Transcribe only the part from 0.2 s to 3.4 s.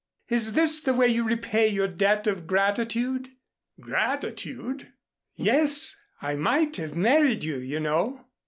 Is this the way you repay your debt of gratitude?"